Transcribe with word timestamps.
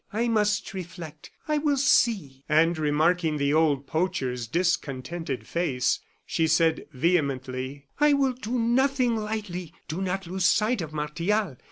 "I 0.11 0.27
must 0.29 0.73
reflect 0.73 1.29
I 1.47 1.59
will 1.59 1.77
see." 1.77 2.43
And 2.49 2.75
remarking 2.75 3.37
the 3.37 3.53
old 3.53 3.85
poacher's 3.85 4.47
discontented 4.47 5.45
face, 5.45 5.99
she 6.25 6.47
said, 6.47 6.87
vehemently: 6.91 7.85
"I 7.99 8.13
will 8.13 8.33
do 8.33 8.57
nothing 8.57 9.15
lightly. 9.15 9.75
Do 9.87 10.01
not 10.01 10.25
lose 10.25 10.45
sight 10.45 10.81
of 10.81 10.91
Martial. 10.91 11.55